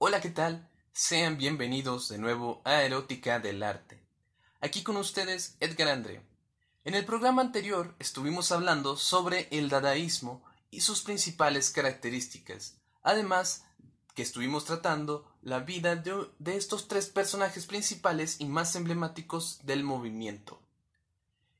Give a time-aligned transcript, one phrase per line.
[0.00, 0.70] Hola, ¿qué tal?
[0.92, 4.00] Sean bienvenidos de nuevo a Erótica del Arte.
[4.60, 6.22] Aquí con ustedes Edgar André.
[6.84, 13.64] En el programa anterior estuvimos hablando sobre el dadaísmo y sus principales características, además
[14.14, 19.82] que estuvimos tratando la vida de, de estos tres personajes principales y más emblemáticos del
[19.82, 20.62] movimiento.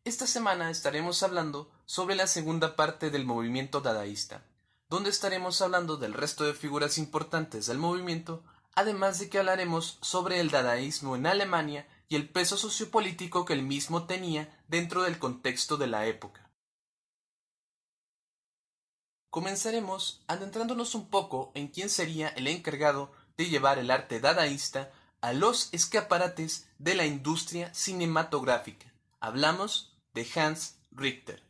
[0.04, 4.44] Esta semana estaremos hablando sobre la segunda parte del movimiento dadaísta,
[4.88, 8.42] donde estaremos hablando del resto de figuras importantes del movimiento,
[8.74, 13.62] además de que hablaremos sobre el dadaísmo en Alemania y el peso sociopolítico que el
[13.62, 16.50] mismo tenía dentro del contexto de la época.
[19.30, 25.32] Comenzaremos adentrándonos un poco en quién sería el encargado de llevar el arte dadaísta a
[25.32, 28.92] los escaparates de la industria cinematográfica.
[29.20, 31.47] Hablamos de Hans Richter.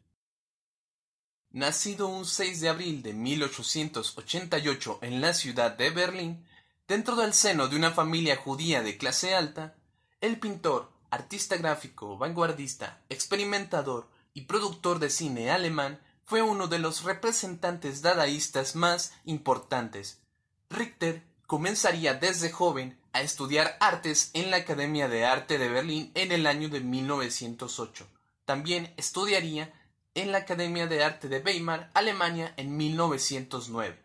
[1.51, 6.47] Nacido un 6 de abril de 1888 en la ciudad de Berlín,
[6.87, 9.75] dentro del seno de una familia judía de clase alta,
[10.21, 17.05] el pintor, artista gráfico, vanguardista, experimentador y productor de cine alemán fue uno de los
[17.05, 20.21] representantes dadaístas más importantes.
[20.69, 26.31] Richter comenzaría desde joven a estudiar artes en la Academia de Arte de Berlín en
[26.31, 28.07] el año de 1908.
[28.45, 29.73] También estudiaría
[30.15, 34.03] en la Academia de Arte de Weimar, Alemania, en 1909.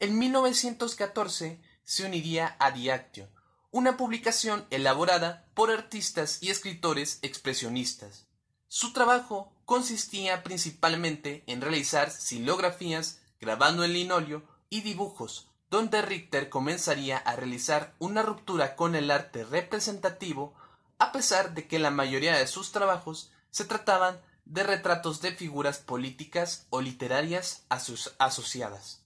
[0.00, 3.28] En 1914 se uniría a Diactio,
[3.70, 8.26] una publicación elaborada por artistas y escritores expresionistas.
[8.68, 17.18] Su trabajo consistía principalmente en realizar silografías, grabando en linóleo y dibujos, donde Richter comenzaría
[17.18, 20.54] a realizar una ruptura con el arte representativo
[20.98, 25.78] a pesar de que la mayoría de sus trabajos se trataban de retratos de figuras
[25.78, 29.02] políticas o literarias asociadas.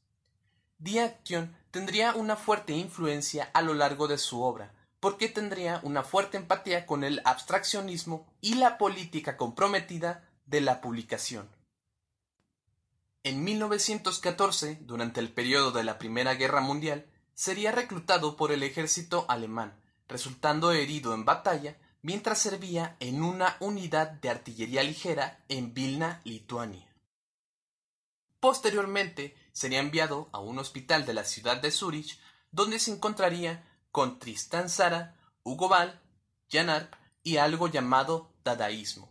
[0.79, 6.37] Diaction tendría una fuerte influencia a lo largo de su obra, porque tendría una fuerte
[6.37, 11.49] empatía con el abstraccionismo y la política comprometida de la publicación.
[13.23, 19.25] En 1914, durante el periodo de la Primera Guerra Mundial, sería reclutado por el ejército
[19.29, 19.75] alemán,
[20.09, 26.87] resultando herido en batalla mientras servía en una unidad de artillería ligera en Vilna, Lituania.
[28.41, 32.19] Posteriormente sería enviado a un hospital de la ciudad de Zúrich,
[32.51, 36.01] donde se encontraría con Tristan Sara, Hugo Ball,
[36.51, 39.11] Jan Arp y algo llamado dadaísmo.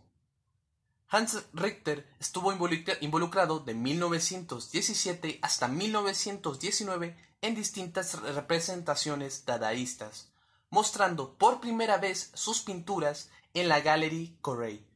[1.08, 10.30] Hans Richter estuvo involucrado de 1917 hasta 1919 en distintas representaciones dadaístas,
[10.70, 14.86] mostrando por primera vez sus pinturas en la Gallery Corray.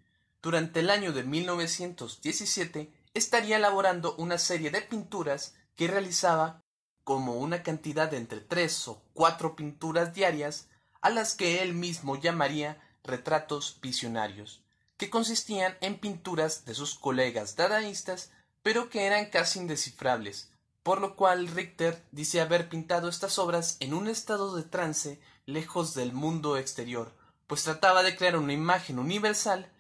[0.43, 6.61] Durante el año de 1917 estaría elaborando una serie de pinturas que realizaba
[7.03, 10.69] como una cantidad de entre tres o cuatro pinturas diarias
[11.01, 14.63] a las que él mismo llamaría retratos visionarios,
[14.97, 18.31] que consistían en pinturas de sus colegas dadaístas,
[18.63, 20.51] pero que eran casi indescifrables,
[20.83, 25.95] por lo cual Richter dice haber pintado estas obras en un estado de trance lejos
[25.95, 27.13] del mundo exterior,
[27.47, 29.71] pues trataba de crear una imagen universal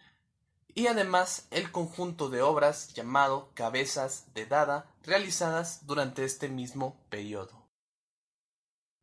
[0.74, 7.64] y además el conjunto de obras llamado Cabezas de Dada realizadas durante este mismo periodo.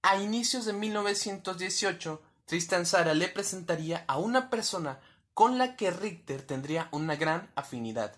[0.04, 5.00] A inicios de 1918, Tristan Sara le presentaría a una persona
[5.34, 8.16] con la que Richter tendría una gran afinidad.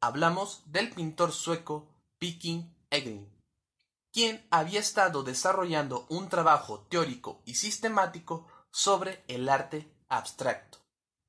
[0.00, 1.86] Hablamos del pintor sueco
[2.20, 3.37] Viking Egling
[4.12, 10.78] quien había estado desarrollando un trabajo teórico y sistemático sobre el arte abstracto.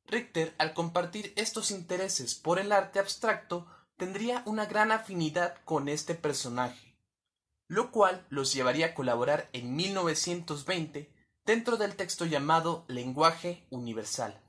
[0.06, 3.68] Richter, al compartir estos intereses por el arte abstracto,
[3.98, 6.98] tendría una gran afinidad con este personaje,
[7.68, 11.14] lo cual los llevaría a colaborar en 1920
[11.46, 14.42] dentro del texto llamado Lenguaje Universal,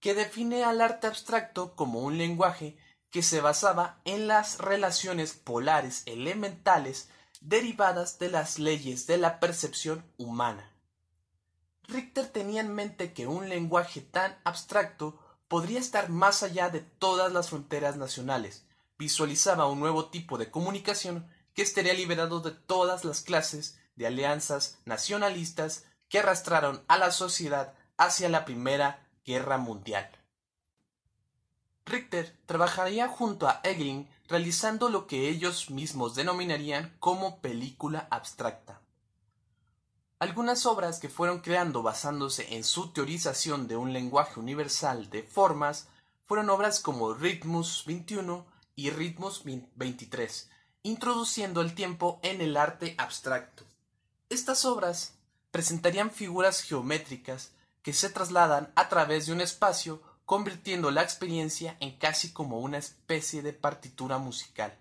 [0.00, 2.76] que define al arte abstracto como un lenguaje
[3.10, 7.10] que se basaba en las relaciones polares elementales
[7.44, 10.72] derivadas de las leyes de la percepción humana.
[11.86, 17.30] Richter tenía en mente que un lenguaje tan abstracto podría estar más allá de todas
[17.32, 18.64] las fronteras nacionales.
[18.98, 24.78] Visualizaba un nuevo tipo de comunicación que estaría liberado de todas las clases de alianzas
[24.86, 30.10] nacionalistas que arrastraron a la sociedad hacia la Primera Guerra Mundial.
[31.84, 38.80] Richter trabajaría junto a Egling realizando lo que ellos mismos denominarían como película abstracta.
[40.18, 45.88] Algunas obras que fueron creando basándose en su teorización de un lenguaje universal de formas
[46.24, 49.42] fueron obras como Ritmus 21 y Ritmus
[49.74, 50.50] 23,
[50.82, 53.64] introduciendo el tiempo en el arte abstracto.
[54.30, 55.14] Estas obras
[55.50, 61.96] presentarían figuras geométricas que se trasladan a través de un espacio convirtiendo la experiencia en
[61.98, 64.76] casi como una especie de partitura musical.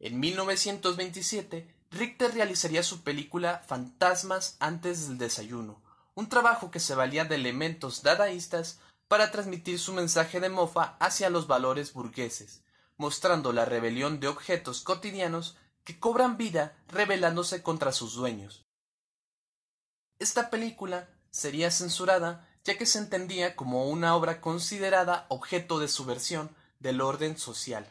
[0.00, 5.82] En 1927, Richter realizaría su película Fantasmas antes del desayuno,
[6.14, 8.78] un trabajo que se valía de elementos dadaístas
[9.08, 12.62] para transmitir su mensaje de mofa hacia los valores burgueses,
[12.96, 18.66] mostrando la rebelión de objetos cotidianos que cobran vida rebelándose contra sus dueños.
[20.18, 26.54] Esta película sería censurada ya que se entendía como una obra considerada objeto de subversión
[26.78, 27.86] del orden social.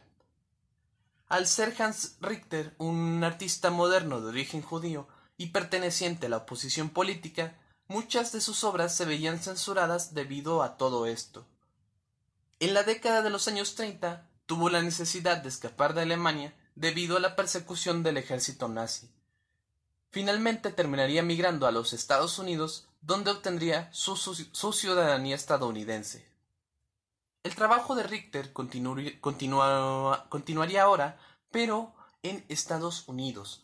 [1.27, 5.07] Al ser Hans Richter un artista moderno de origen judío
[5.37, 7.55] y perteneciente a la oposición política,
[7.87, 11.45] muchas de sus obras se veían censuradas debido a todo esto.
[12.59, 17.15] En la década de los años 30 tuvo la necesidad de escapar de Alemania debido
[17.15, 19.09] a la persecución del ejército nazi.
[20.11, 24.15] Finalmente terminaría migrando a los Estados Unidos donde obtendría su,
[24.73, 26.27] ciudadanía estadounidense.
[27.43, 31.17] El trabajo de Richter continuaría ahora,
[31.51, 31.93] pero
[32.23, 33.63] en Estados Unidos.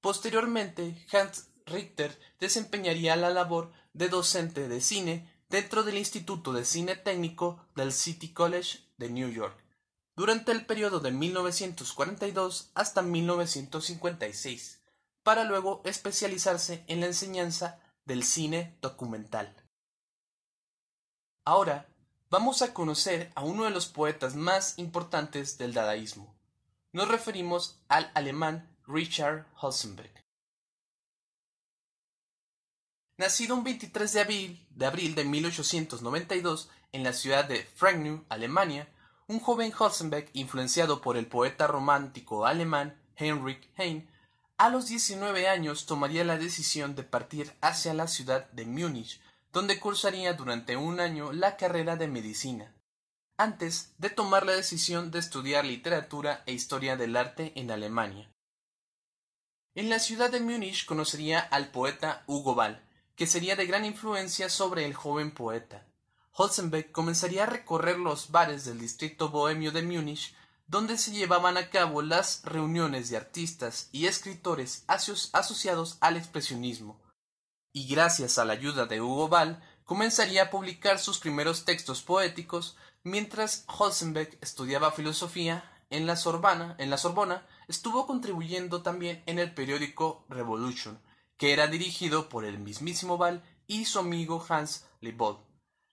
[0.00, 6.96] Posteriormente, Hans Richter desempeñaría la labor de docente de cine dentro del Instituto de Cine
[6.96, 9.58] Técnico del City College de New York
[10.18, 14.82] durante el periodo de 1942 hasta 1956,
[15.22, 19.54] para luego especializarse en la enseñanza del cine documental.
[21.44, 21.86] Ahora
[22.30, 26.34] vamos a conocer a uno de los poetas más importantes del dadaísmo.
[26.92, 30.24] Nos referimos al alemán Richard Holzenbeck.
[33.18, 38.88] Nacido un 23 de abril, de abril de 1892 en la ciudad de Frankfurt, Alemania,
[39.26, 44.08] un joven Holzenbeck influenciado por el poeta romántico alemán Heinrich Heine,
[44.56, 49.20] a los 19 años tomaría la decisión de partir hacia la ciudad de Múnich,
[49.52, 52.72] donde cursaría durante un año la carrera de medicina,
[53.36, 58.30] antes de tomar la decisión de estudiar literatura e historia del arte en Alemania.
[59.78, 62.82] En la ciudad de Múnich conocería al poeta Hugo Ball,
[63.14, 65.86] que sería de gran influencia sobre el joven poeta.
[66.32, 70.34] Holzenbeck comenzaría a recorrer los bares del distrito bohemio de Múnich,
[70.66, 77.00] donde se llevaban a cabo las reuniones de artistas y escritores asociados al expresionismo.
[77.72, 82.76] Y gracias a la ayuda de Hugo Ball, comenzaría a publicar sus primeros textos poéticos,
[83.04, 89.54] mientras Holzenbeck estudiaba filosofía en la Sorbona, en la Sorbona estuvo contribuyendo también en el
[89.54, 91.00] periódico Revolution,
[91.36, 95.38] que era dirigido por el mismísimo Ball y su amigo Hans Leibold.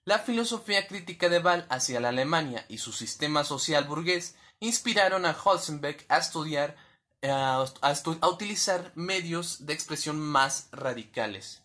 [0.06, 5.36] La filosofía crítica de Ball hacia la Alemania y su sistema social burgués inspiraron a
[5.36, 6.76] Holzenbeck a estudiar
[7.22, 11.64] eh, a, a utilizar medios de expresión más radicales.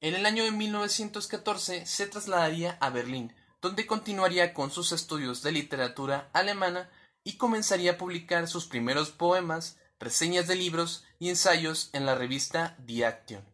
[0.00, 5.52] En el año de 1914 se trasladaría a Berlín, donde continuaría con sus estudios de
[5.52, 6.88] literatura alemana
[7.24, 12.76] y comenzaría a publicar sus primeros poemas, reseñas de libros y ensayos en la revista
[12.86, 13.44] The Action.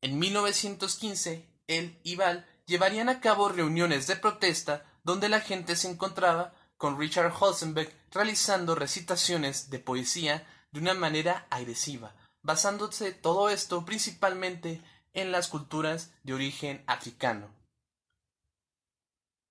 [0.00, 5.90] En 1915, él y Val llevarían a cabo reuniones de protesta donde la gente se
[5.90, 13.84] encontraba con Richard Holzenbeck realizando recitaciones de poesía de una manera agresiva, basándose todo esto
[13.84, 17.54] principalmente en las culturas de origen africano.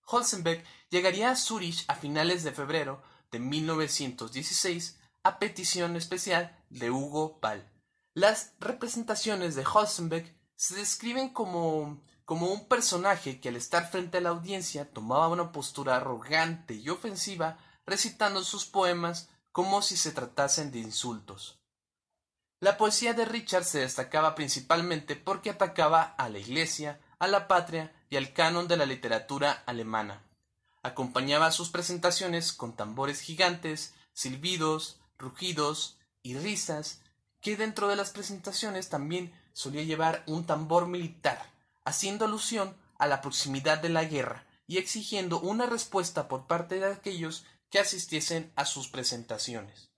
[0.05, 3.01] Holzenbeck llegaría a Zurich a finales de febrero
[3.34, 7.68] de 1916 a petición especial de Hugo Ball.
[8.13, 14.22] Las representaciones de Holzenbeck se describen como, como un personaje que al estar frente a
[14.22, 20.72] la audiencia tomaba una postura arrogante y ofensiva recitando sus poemas como si se tratasen
[20.72, 21.60] de insultos.
[22.60, 27.92] La poesía de Richard se destacaba principalmente porque atacaba a la Iglesia, a la patria
[28.12, 30.22] y al canon de la literatura alemana.
[30.84, 37.02] Acompañaba sus presentaciones con tambores gigantes, silbidos, rugidos y risas,
[37.40, 41.50] que dentro de las presentaciones también solía llevar un tambor militar,
[41.86, 46.92] haciendo alusión a la proximidad de la guerra y exigiendo una respuesta por parte de
[46.92, 49.90] aquellos que asistiesen a sus presentaciones.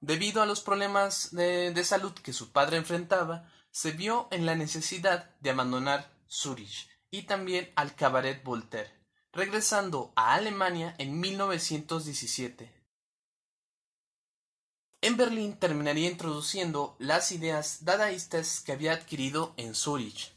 [0.00, 5.30] Debido a los problemas de, salud que su padre enfrentaba, se vio en la necesidad
[5.40, 8.90] de abandonar Zurich y también al Cabaret Voltaire,
[9.32, 12.72] regresando a Alemania en 1917.
[15.00, 20.32] En Berlín terminaría introduciendo las ideas dadaístas que había adquirido en Zurich.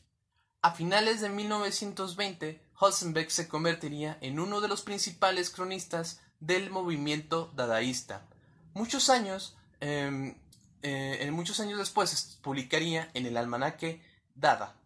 [0.62, 7.52] A finales de 1920, Hossenbeck se convertiría en uno de los principales cronistas del movimiento
[7.56, 8.28] dadaísta.
[8.74, 10.36] Muchos años, em,
[10.84, 14.02] eh, muchos años después publicaría en el almanaque
[14.36, 14.81] Dada.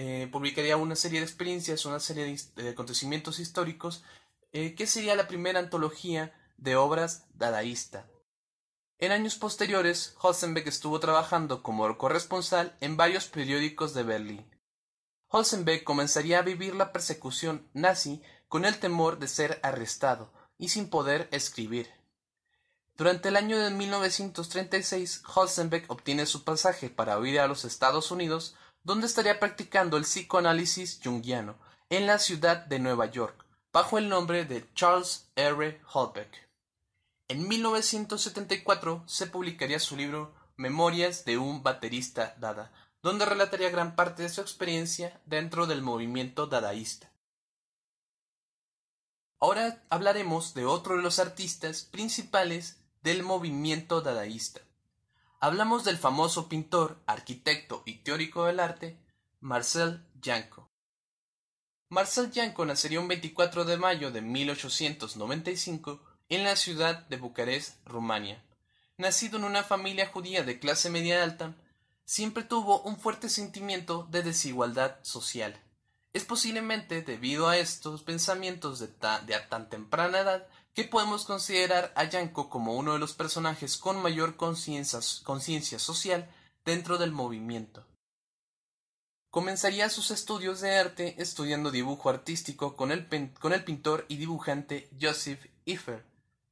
[0.00, 4.04] Eh, publicaría una serie de experiencias, una serie de, acontecimientos históricos,
[4.52, 8.08] eh, que sería la primera antología de obras dadaísta.
[8.98, 14.48] En años posteriores, Hossenbeck estuvo trabajando como corresponsal en varios periódicos de Berlín.
[15.30, 20.90] Hossenbeck comenzaría a vivir la persecución nazi con el temor de ser arrestado y sin
[20.90, 21.90] poder escribir.
[22.96, 28.54] Durante el año de 1936, Hossenbeck obtiene su pasaje para huir a los Estados Unidos,
[28.88, 31.56] donde estaría practicando el psicoanálisis junguiano
[31.90, 35.78] en la ciudad de Nueva York, bajo el nombre de Charles R.
[35.92, 36.48] Holbeck.
[37.28, 44.22] En 1974 se publicaría su libro Memorias de un baterista dada, donde relataría gran parte
[44.22, 47.12] de su experiencia dentro del movimiento dadaísta.
[49.38, 54.62] Ahora hablaremos de otro de los artistas principales del movimiento dadaísta.
[55.40, 58.98] Hablamos del famoso pintor, arquitecto y teórico del arte,
[59.38, 60.68] Marcel Janco.
[61.90, 68.44] Marcel Janco nacería un 24 de mayo de 1895 en la ciudad de Bucarest, Rumania.
[68.96, 71.54] Nacido en una familia judía de clase media alta,
[72.04, 75.56] siempre tuvo un fuerte sentimiento de desigualdad social.
[76.12, 82.04] Es posiblemente debido a estos pensamientos de, a tan temprana edad que podemos considerar a
[82.04, 85.00] Yanko como uno de los personajes con mayor conciencia
[85.80, 86.30] social
[86.64, 87.84] dentro del movimiento.
[89.28, 96.06] Comenzaría sus estudios de arte estudiando dibujo artístico con el, pintor y dibujante Joseph Ifer,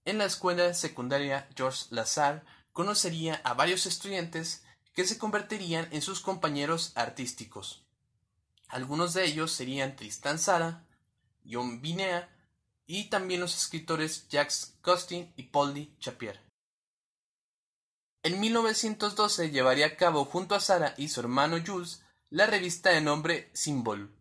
[0.05, 2.43] en la escuela secundaria Georges Lazare
[2.73, 7.85] conocería a varios estudiantes que se convertirían en sus compañeros artísticos.
[8.67, 10.85] Algunos de ellos serían Tristan Sara,
[11.49, 12.36] John Binea
[12.87, 16.41] y también los escritores Jacques Costin y Paul Chapier.
[18.23, 23.01] En 1912 llevaría a cabo junto a Sara y su hermano Jules la revista de
[23.01, 24.13] nombre Symbol,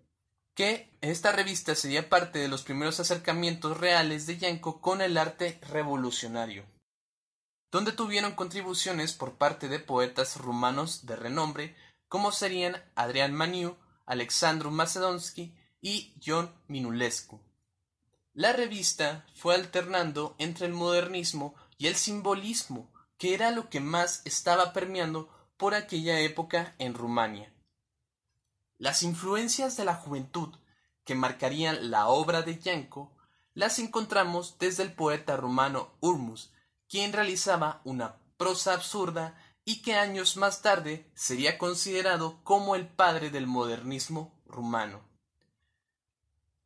[0.54, 5.60] que esta revista sería parte de los primeros acercamientos reales de Yanko con el arte
[5.70, 6.66] revolucionario,
[7.72, 11.76] donde tuvieron contribuciones por parte de poetas rumanos de renombre
[12.08, 17.45] como serían Adrian Maniu, Alexandru Macedonsky y John Minulescu.
[18.36, 24.22] La revista fue alternando entre el modernismo y el simbolismo, que era lo que más
[24.26, 27.54] estaba permeando por aquella época en Rumania.
[28.78, 30.54] Las influencias de la juventud
[31.06, 33.16] que marcarían la obra de Yanko
[33.54, 36.52] las encontramos desde el poeta rumano Urmus,
[36.90, 43.30] quien realizaba una prosa absurda y que años más tarde sería considerado como el padre
[43.30, 45.00] del modernismo rumano.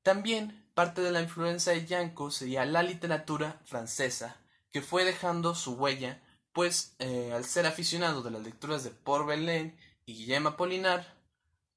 [0.01, 4.37] También parte de la influencia de Yanko sería la literatura francesa,
[4.71, 9.25] que fue dejando su huella, pues eh, al ser aficionado de las lecturas de Paul
[9.25, 11.05] Verlaine y Guillaume Apollinaire,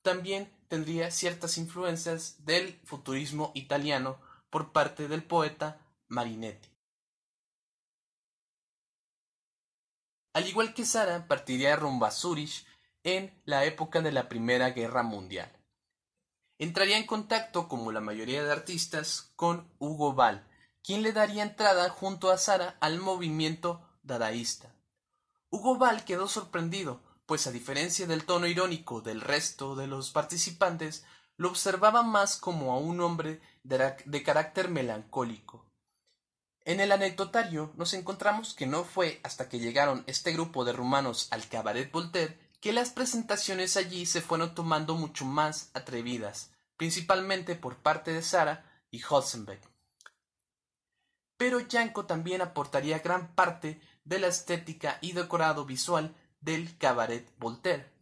[0.02, 6.68] también tendría ciertas influencias del futurismo italiano por parte del poeta Marinetti.
[10.32, 12.64] Al igual que Sara, partiría rumbo a Zurich
[13.02, 15.50] en la época de la Primera Guerra Mundial.
[16.62, 20.46] Entraría en contacto, como la mayoría de artistas, con Hugo Ball,
[20.84, 24.72] quien le daría entrada junto a Sara al movimiento dadaísta.
[25.50, 31.04] Hugo Ball quedó sorprendido, pues a diferencia del tono irónico del resto de los participantes,
[31.36, 35.66] lo observaba más como a un hombre de, carácter melancólico.
[36.60, 41.26] En el anecdotario nos encontramos que no fue hasta que llegaron este grupo de rumanos
[41.32, 47.78] al Cabaret Voltaire que las presentaciones allí se fueron tomando mucho más atrevidas, principalmente por
[47.78, 49.68] parte de Sara y Holzenbeck.
[51.36, 57.92] Pero Yanko también aportaría gran parte de la estética y decorado visual del Cabaret Voltaire,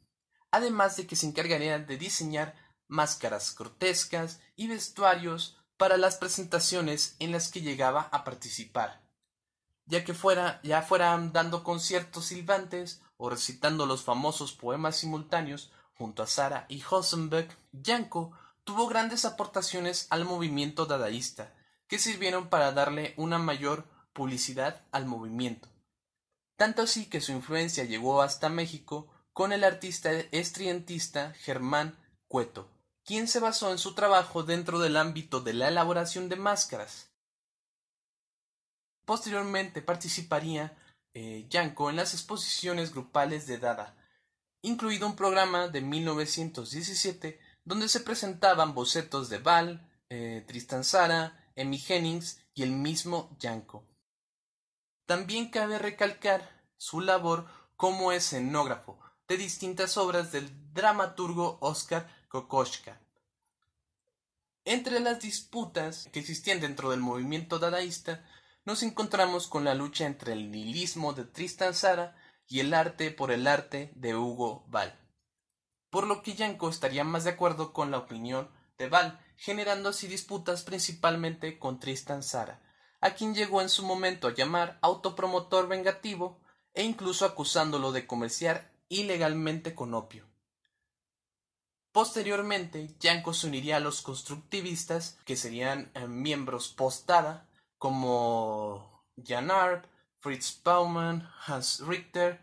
[0.51, 2.55] además de que se encargaría de diseñar
[2.87, 9.01] máscaras grotescas y vestuarios para las presentaciones en las que llegaba a participar.
[9.87, 16.23] ya que fuera, ya fueran dando conciertos silbantes o recitando los famosos poemas simultáneos junto
[16.23, 18.33] a Sara y Hosenbeck, Yanko
[18.65, 21.55] tuvo grandes aportaciones al movimiento dadaísta,
[21.87, 23.85] que sirvieron para darle una mayor
[24.15, 25.69] publicidad al movimiento.
[26.57, 32.71] Tanto así que su influencia llegó hasta México con el artista estrientista Germán Cueto,
[33.05, 37.11] quien se basó en su trabajo dentro del ámbito de la elaboración de máscaras.
[39.05, 40.75] Posteriormente participaría
[41.15, 43.97] eh, Yanko en las exposiciones grupales de Dada,
[44.63, 51.79] incluido un programa de 1917 donde se presentaban bocetos de Val, eh, Tristan Sara, Emmy
[51.79, 53.85] Jennings y el mismo Yanko.
[55.07, 63.01] También cabe recalcar su labor como escenógrafo de distintas obras del dramaturgo Oscar Kokoschka.
[64.65, 68.25] Entre las disputas que existían dentro del movimiento dadaísta,
[68.71, 73.33] nos encontramos con la lucha entre el nihilismo de Tristan Sara y el arte por
[73.33, 74.97] el arte de Hugo Ball.
[75.91, 78.49] Por lo que Yanko estaría más de acuerdo con la opinión
[78.79, 82.63] de Ball, generando así disputas principalmente con Tristan Sara,
[83.01, 86.41] a quien llegó en su momento a llamar autopromotor vengativo
[86.73, 90.29] e incluso acusándolo de comerciar ilegalmente con opio.
[91.91, 97.50] Posteriormente, Yanko se uniría a los constructivistas, que serían eh, miembros postada,
[97.81, 99.87] como Jan Arp,
[100.19, 102.39] Fritz Baumann, Hans Richter,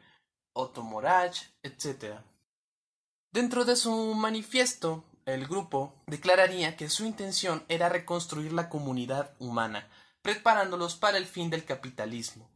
[0.52, 2.22] Otto Morach, etc.
[3.32, 9.88] Dentro de su manifiesto, el grupo declararía que su intención era reconstruir la comunidad humana,
[10.24, 12.50] preparándolos para el fin del capitalismo.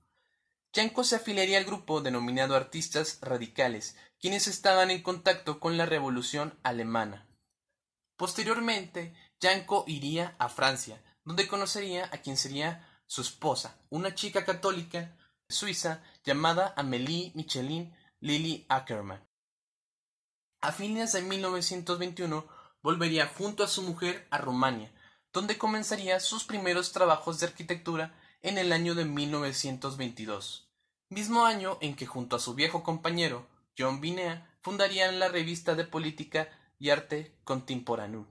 [0.73, 6.59] Yanko se afiliaría al grupo denominado Artistas Radicales, quienes estaban en contacto con la Revolución
[6.63, 7.27] Alemana.
[8.15, 15.17] Posteriormente, Yanko iría a Francia, donde conocería a quien sería su esposa, una chica católica
[15.49, 19.27] suiza llamada Amélie Michelin Lily Ackerman.
[20.61, 22.47] A fines de 1921
[22.81, 24.91] volvería junto a su mujer a Rumania,
[25.33, 30.69] donde comenzaría sus primeros trabajos de arquitectura en el año de 1922,
[31.09, 35.85] mismo año en que junto a su viejo compañero John Binea fundarían la revista de
[35.85, 38.27] política y arte contemporáneo.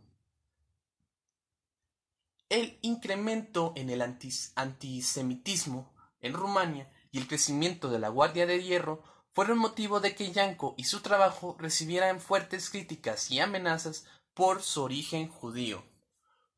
[2.51, 9.05] El incremento en el antisemitismo en Rumania y el crecimiento de la Guardia de Hierro
[9.33, 14.83] fueron motivo de que Yanko y su trabajo recibieran fuertes críticas y amenazas por su
[14.83, 15.85] origen judío,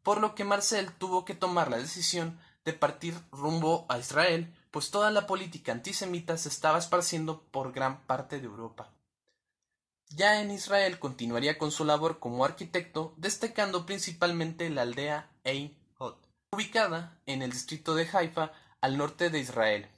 [0.02, 4.90] por lo que Marcel tuvo que tomar la decisión de partir rumbo a Israel, pues
[4.90, 8.94] toda la política antisemita se estaba esparciendo por gran parte de Europa.
[10.09, 15.82] Ya en Israel continuaría con su labor como arquitecto, destacando principalmente la aldea Ein
[16.53, 19.88] ubicada en el distrito de Haifa al norte de Israel,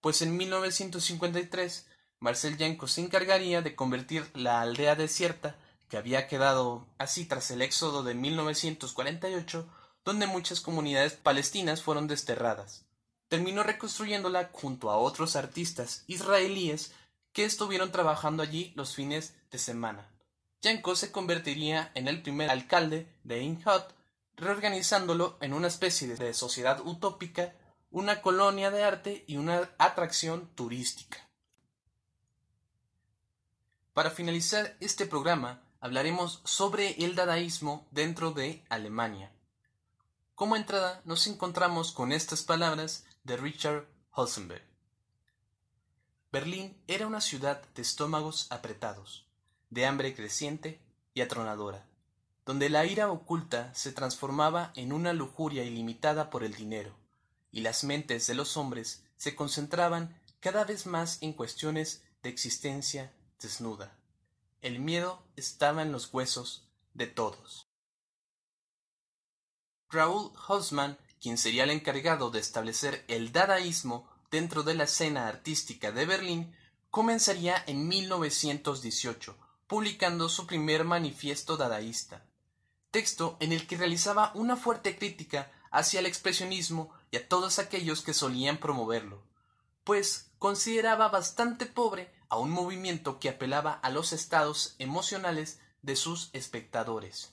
[0.00, 1.86] pues en 1953
[2.18, 5.56] Marcel Yanko se encargaría de convertir la aldea desierta
[5.88, 9.68] que había quedado así tras el éxodo de 1948,
[10.04, 12.86] donde muchas comunidades palestinas fueron desterradas.
[13.28, 16.92] Terminó reconstruyéndola junto a otros artistas israelíes
[17.32, 20.10] que estuvieron trabajando allí los fines de semana.
[20.62, 23.99] Yanko se convertiría en el primer alcalde de Inhot
[24.40, 27.54] reorganizándolo en una especie de sociedad utópica,
[27.90, 31.18] una colonia de arte y una atracción turística.
[33.92, 39.30] Para finalizar este programa, hablaremos sobre el dadaísmo dentro de Alemania.
[40.34, 44.64] Como entrada nos encontramos con estas palabras de Richard Holzenberg.
[46.32, 49.26] Berlín era una ciudad de estómagos apretados,
[49.68, 50.80] de hambre creciente
[51.12, 51.89] y atronadora
[52.50, 56.96] donde la ira oculta se transformaba en una lujuria ilimitada por el dinero,
[57.52, 63.12] y las mentes de los hombres se concentraban cada vez más en cuestiones de existencia
[63.40, 63.96] desnuda.
[64.62, 67.68] El miedo estaba en los huesos de todos.
[69.88, 75.92] Raúl Haussmann, quien sería el encargado de establecer el dadaísmo dentro de la escena artística
[75.92, 76.56] de Berlín,
[76.90, 79.36] comenzaría en 1918,
[79.68, 82.26] publicando su primer manifiesto dadaísta,
[82.90, 88.02] texto en el que realizaba una fuerte crítica hacia el expresionismo y a todos aquellos
[88.02, 89.22] que solían promoverlo,
[89.84, 96.30] pues consideraba bastante pobre a un movimiento que apelaba a los estados emocionales de sus
[96.32, 97.32] espectadores.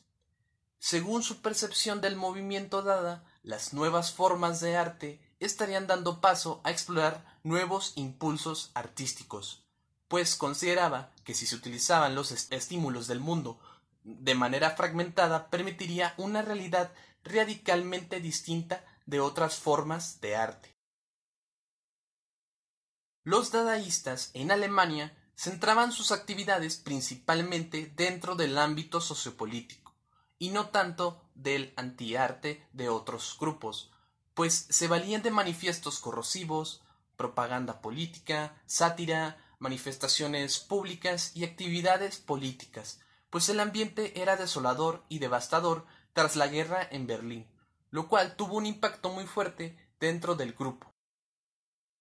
[0.80, 6.72] Según su percepción del movimiento dada, las nuevas formas de arte estarían dando paso a
[6.72, 9.63] explorar nuevos impulsos artísticos,
[10.08, 13.60] pues consideraba que si se utilizaban los estímulos del mundo
[14.08, 16.93] de manera fragmentada permitiría una realidad
[17.24, 20.78] radicalmente distinta de otras formas de arte.
[23.24, 29.93] los dadaístas en Alemania centraban sus actividades principalmente dentro del ámbito sociopolítico
[30.39, 33.91] y no tanto del antiarte de otros grupos,
[34.34, 36.82] pues se valían de manifiestos corrosivos,
[37.17, 43.02] propaganda política, sátira, manifestaciones públicas y actividades políticas,
[43.38, 47.47] pues el ambiente era desolador y devastador tras la guerra en Berlín,
[47.91, 50.91] lo cual tuvo un impacto muy fuerte dentro del grupo.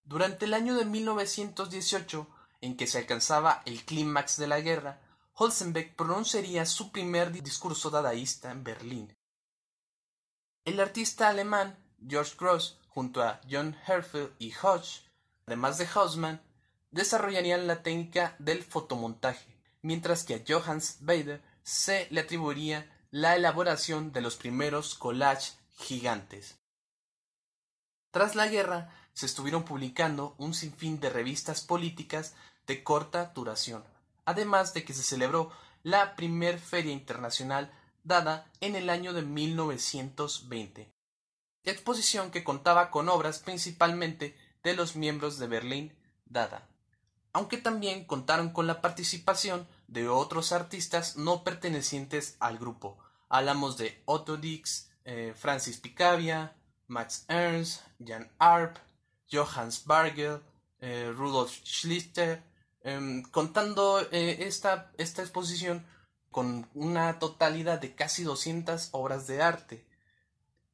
[0.02, 2.26] Durante el año de 1918,
[2.62, 5.02] en que se alcanzaba el clímax de la guerra,
[5.34, 9.14] Holzenbeck pronunciaría su primer discurso dadaísta en Berlín.
[10.64, 15.02] El artista alemán George Gross, junto a John Herfield y Hodge,
[15.44, 16.40] además de Hausmann,
[16.92, 19.55] desarrollarían la técnica del fotomontaje,
[19.86, 26.58] mientras que a Johannes Bader se le atribuiría la elaboración de los primeros collages gigantes.
[28.10, 32.34] Tras la guerra, se estuvieron publicando un sinfín de revistas políticas
[32.66, 33.84] de corta duración,
[34.24, 35.52] además de que se celebró
[35.84, 37.72] la primer feria internacional
[38.02, 40.92] dada en el año de 1920.
[41.62, 46.68] Exposición que contaba con obras principalmente de los miembros de Berlín Dada
[47.36, 52.96] aunque también contaron con la participación de otros artistas no pertenecientes al grupo.
[53.28, 58.78] Hablamos de Otto Dix, eh, Francis Picabia, Max Ernst, Jan Arp,
[59.30, 60.40] Johannes Bargel,
[60.80, 62.42] eh, Rudolf Schlichter,
[62.82, 65.84] em, contando eh, esta, esta exposición
[66.30, 69.86] con una totalidad de casi 200 obras de arte.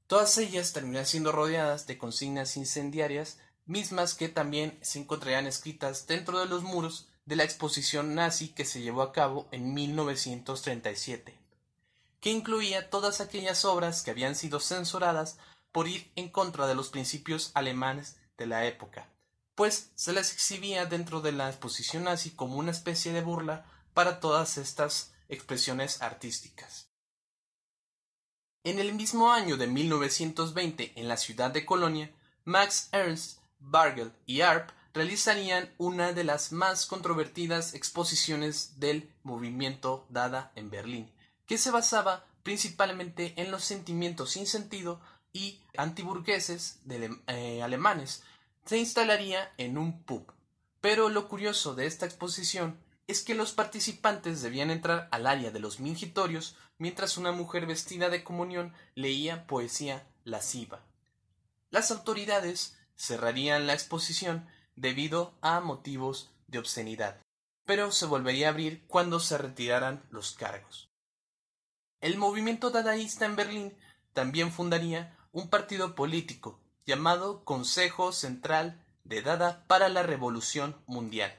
[0.07, 6.39] Todas ellas terminan siendo rodeadas de consignas incendiarias mismas que también se encontrarían escritas dentro
[6.39, 11.39] de los muros de la exposición nazi que se llevó a cabo en 1937,
[12.21, 15.39] que incluía todas aquellas obras que habían sido censuradas
[15.71, 19.09] por ir en contra de los principios alemanes de la época,
[19.55, 24.21] pues se las exhibía dentro de la exposición nazi como una especie de burla para
[24.21, 26.89] todas estas expresiones artísticas.
[28.65, 34.43] En el mismo año de 1920, en la ciudad de Colonia, Max Ernst Bargel y
[34.43, 41.11] Arp realizarían una de las más controvertidas exposiciones del movimiento Dada en Berlín,
[41.47, 45.01] que se basaba principalmente en los sentimientos sin sentido
[45.33, 48.23] y antiburgueses de, eh, alemanes.
[48.67, 50.33] Se instalaría en un pub.
[50.81, 55.61] Pero lo curioso de esta exposición es que los participantes debían entrar al área de
[55.61, 60.81] los mingitorios mientras una mujer vestida de comunión leía poesía lasciva.
[61.71, 67.21] Las autoridades cerrarían la exposición debido a motivos de obscenidad,
[67.67, 70.89] pero se volvería a abrir cuando se retiraran los cargos.
[72.01, 73.77] El movimiento dadaísta en Berlín
[74.13, 81.37] también fundaría un partido político llamado Consejo Central de Dada para la Revolución Mundial.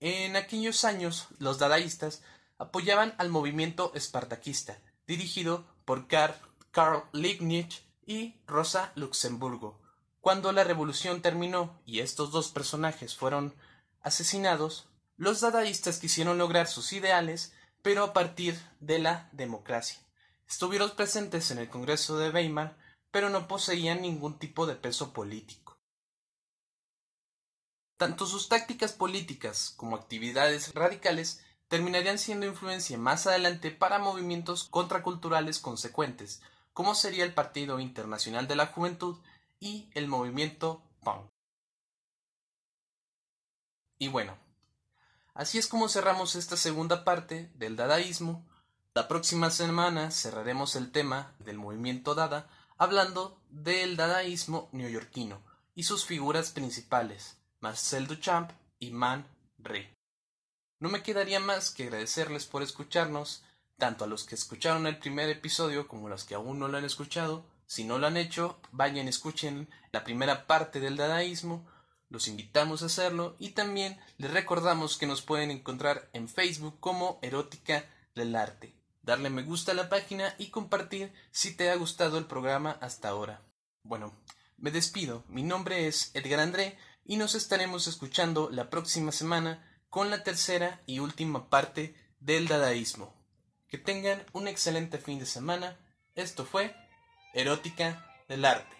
[0.00, 2.22] En aquellos años los dadaístas
[2.56, 9.78] apoyaban al movimiento espartaquista, dirigido por Karl, Liebknecht y Rosa Luxemburgo,
[10.20, 13.54] cuando la revolución terminó y estos dos personajes fueron
[14.02, 17.52] asesinados, los dadaístas quisieron lograr sus ideales,
[17.82, 20.00] pero a partir de la democracia.
[20.48, 22.76] Estuvieron presentes en el Congreso de Weimar,
[23.10, 25.78] pero no poseían ningún tipo de peso político.
[27.96, 35.58] Tanto sus tácticas políticas como actividades radicales terminarían siendo influencia más adelante para movimientos contraculturales
[35.58, 36.40] consecuentes,
[36.72, 39.18] como sería el Partido Internacional de la Juventud
[39.60, 41.28] y el movimiento punk.
[43.98, 44.36] Y bueno,
[45.34, 48.46] así es como cerramos esta segunda parte del dadaísmo.
[48.94, 55.42] La próxima semana cerraremos el tema del movimiento dada hablando del dadaísmo neoyorquino
[55.74, 59.26] y sus figuras principales, Marcel Duchamp y Man
[59.58, 59.92] Ray.
[60.80, 63.42] No me quedaría más que agradecerles por escucharnos,
[63.76, 66.78] tanto a los que escucharon el primer episodio como a los que aún no lo
[66.78, 71.68] han escuchado, si no lo han hecho, vayan, escuchen la primera parte del dadaísmo.
[72.08, 77.18] Los invitamos a hacerlo y también les recordamos que nos pueden encontrar en Facebook como
[77.20, 78.74] Erótica del Arte.
[79.02, 83.10] Darle me gusta a la página y compartir si te ha gustado el programa hasta
[83.10, 83.42] ahora.
[83.82, 84.14] Bueno,
[84.56, 85.24] me despido.
[85.28, 90.80] Mi nombre es Edgar André y nos estaremos escuchando la próxima semana con la tercera
[90.86, 93.14] y última parte del dadaísmo.
[93.68, 95.76] Que tengan un excelente fin de semana.
[96.14, 96.74] Esto fue
[97.34, 98.77] erótica del arte.